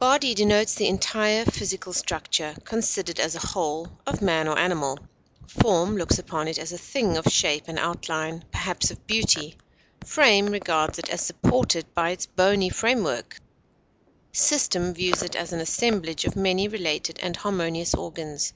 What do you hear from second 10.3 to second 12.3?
regards it as supported by its